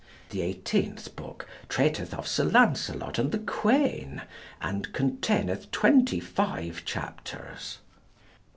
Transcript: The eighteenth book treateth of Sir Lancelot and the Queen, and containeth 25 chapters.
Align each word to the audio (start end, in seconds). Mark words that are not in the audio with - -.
The 0.31 0.41
eighteenth 0.41 1.15
book 1.15 1.47
treateth 1.69 2.11
of 2.15 2.27
Sir 2.27 2.45
Lancelot 2.45 3.19
and 3.19 3.31
the 3.31 3.37
Queen, 3.37 4.23
and 4.59 4.91
containeth 4.93 5.69
25 5.69 6.83
chapters. 6.85 7.77